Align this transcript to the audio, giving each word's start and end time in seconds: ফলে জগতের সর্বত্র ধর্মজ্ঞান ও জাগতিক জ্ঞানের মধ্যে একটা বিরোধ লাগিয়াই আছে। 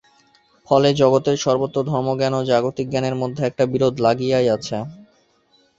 ফলে 0.67 0.89
জগতের 1.01 1.37
সর্বত্র 1.37 1.77
ধর্মজ্ঞান 1.89 2.33
ও 2.33 2.47
জাগতিক 2.51 2.87
জ্ঞানের 2.89 3.15
মধ্যে 3.21 3.41
একটা 3.45 3.63
বিরোধ 3.73 3.93
লাগিয়াই 4.05 4.47
আছে। 4.55 4.77